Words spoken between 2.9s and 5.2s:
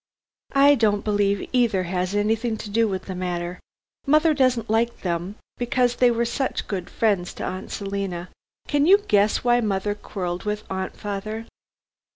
the matter. Mother doesn't like